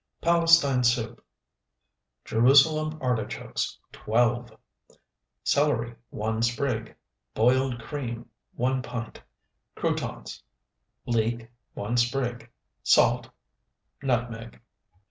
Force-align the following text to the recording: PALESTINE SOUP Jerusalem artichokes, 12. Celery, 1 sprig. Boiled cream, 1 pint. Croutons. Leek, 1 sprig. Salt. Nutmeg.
PALESTINE 0.21 0.83
SOUP 0.83 1.23
Jerusalem 2.25 2.97
artichokes, 2.99 3.77
12. 3.91 4.51
Celery, 5.43 5.93
1 6.09 6.41
sprig. 6.41 6.95
Boiled 7.35 7.79
cream, 7.79 8.27
1 8.55 8.81
pint. 8.81 9.21
Croutons. 9.75 10.41
Leek, 11.05 11.51
1 11.75 11.97
sprig. 11.97 12.49
Salt. 12.81 13.29
Nutmeg. 14.01 14.59